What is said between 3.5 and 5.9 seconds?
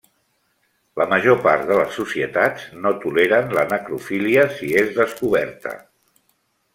la necrofília si és descoberta.